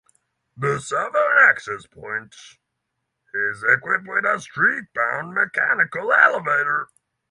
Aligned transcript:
The 0.57 0.79
southern 0.79 1.37
access 1.47 1.85
point 1.85 2.33
is 3.35 3.63
equipped 3.69 4.07
with 4.07 4.25
a 4.25 4.39
street-bound 4.39 5.31
mechanical 5.35 6.11
elevator. 6.11 6.87